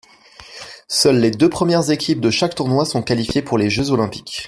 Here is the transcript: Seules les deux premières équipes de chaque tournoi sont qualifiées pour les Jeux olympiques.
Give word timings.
Seules 0.87 1.19
les 1.19 1.29
deux 1.29 1.47
premières 1.47 1.91
équipes 1.91 2.21
de 2.21 2.31
chaque 2.31 2.55
tournoi 2.55 2.85
sont 2.85 3.03
qualifiées 3.03 3.43
pour 3.43 3.59
les 3.59 3.69
Jeux 3.69 3.91
olympiques. 3.91 4.39